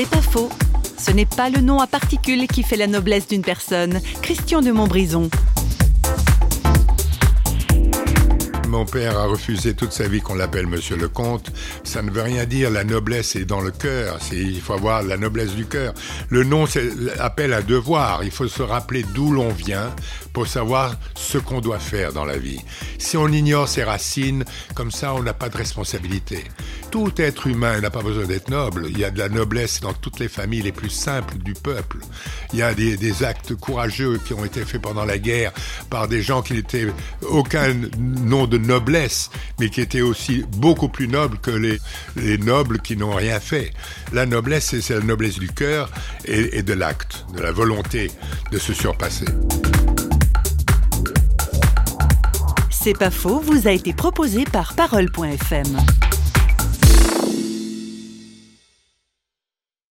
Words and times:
C'est 0.00 0.08
pas 0.08 0.22
faux. 0.22 0.48
Ce 0.96 1.10
n'est 1.10 1.26
pas 1.26 1.50
le 1.50 1.60
nom 1.60 1.80
à 1.80 1.88
particules 1.88 2.46
qui 2.46 2.62
fait 2.62 2.76
la 2.76 2.86
noblesse 2.86 3.26
d'une 3.26 3.42
personne. 3.42 4.00
Christian 4.22 4.60
de 4.60 4.70
Montbrison. 4.70 5.28
Mon 8.68 8.84
père 8.84 9.18
a 9.18 9.24
refusé 9.24 9.72
toute 9.72 9.92
sa 9.92 10.08
vie 10.08 10.20
qu'on 10.20 10.34
l'appelle 10.34 10.66
Monsieur 10.66 10.96
le 10.96 11.08
Comte. 11.08 11.50
Ça 11.84 12.02
ne 12.02 12.10
veut 12.10 12.20
rien 12.20 12.44
dire. 12.44 12.70
La 12.70 12.84
noblesse 12.84 13.34
est 13.34 13.46
dans 13.46 13.62
le 13.62 13.70
cœur. 13.70 14.18
Il 14.30 14.60
faut 14.60 14.74
avoir 14.74 15.02
la 15.02 15.16
noblesse 15.16 15.54
du 15.54 15.64
cœur. 15.64 15.94
Le 16.28 16.44
nom 16.44 16.66
appelle 17.18 17.54
à 17.54 17.62
devoir. 17.62 18.24
Il 18.24 18.30
faut 18.30 18.46
se 18.46 18.62
rappeler 18.62 19.04
d'où 19.14 19.32
l'on 19.32 19.48
vient 19.48 19.90
pour 20.34 20.46
savoir 20.46 20.96
ce 21.14 21.38
qu'on 21.38 21.62
doit 21.62 21.78
faire 21.78 22.12
dans 22.12 22.26
la 22.26 22.36
vie. 22.36 22.60
Si 22.98 23.16
on 23.16 23.28
ignore 23.28 23.68
ses 23.68 23.84
racines, 23.84 24.44
comme 24.74 24.90
ça, 24.90 25.14
on 25.14 25.22
n'a 25.22 25.32
pas 25.32 25.48
de 25.48 25.56
responsabilité. 25.56 26.44
Tout 26.90 27.12
être 27.16 27.46
humain 27.46 27.80
n'a 27.80 27.90
pas 27.90 28.02
besoin 28.02 28.26
d'être 28.26 28.50
noble. 28.50 28.86
Il 28.90 28.98
y 28.98 29.04
a 29.04 29.10
de 29.10 29.18
la 29.18 29.30
noblesse 29.30 29.80
dans 29.80 29.94
toutes 29.94 30.20
les 30.20 30.28
familles 30.28 30.62
les 30.62 30.72
plus 30.72 30.90
simples 30.90 31.38
du 31.38 31.54
peuple. 31.54 31.98
Il 32.52 32.58
y 32.58 32.62
a 32.62 32.74
des 32.74 33.24
actes 33.24 33.54
courageux 33.54 34.18
qui 34.26 34.34
ont 34.34 34.44
été 34.44 34.62
faits 34.64 34.82
pendant 34.82 35.06
la 35.06 35.18
guerre 35.18 35.52
par 35.88 36.06
des 36.06 36.20
gens 36.20 36.42
qui 36.42 36.52
n'étaient 36.52 36.88
aucun 37.22 37.74
nom 37.98 38.46
de 38.46 38.57
noblesse, 38.58 39.30
mais 39.58 39.70
qui 39.70 39.80
étaient 39.80 40.00
aussi 40.02 40.44
beaucoup 40.56 40.88
plus 40.88 41.08
nobles 41.08 41.38
que 41.38 41.50
les, 41.50 41.78
les 42.16 42.38
nobles 42.38 42.80
qui 42.80 42.96
n'ont 42.96 43.14
rien 43.14 43.40
fait. 43.40 43.72
La 44.12 44.26
noblesse, 44.26 44.78
c'est 44.80 44.94
la 44.94 45.00
noblesse 45.00 45.38
du 45.38 45.48
cœur 45.48 45.90
et, 46.24 46.58
et 46.58 46.62
de 46.62 46.72
l'acte, 46.72 47.26
de 47.34 47.42
la 47.42 47.52
volonté 47.52 48.10
de 48.50 48.58
se 48.58 48.72
surpasser. 48.72 49.26
C'est 52.70 52.96
pas 52.96 53.10
faux, 53.10 53.40
vous 53.40 53.66
a 53.66 53.72
été 53.72 53.92
proposé 53.92 54.44
par 54.44 54.74
Parole.fm. 54.74 55.76